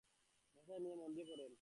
বাসায় 0.55 0.79
নিয়ে 0.83 0.95
মন 0.95 1.09
দিয়ে 1.15 1.25
পড়বেন। 1.29 1.49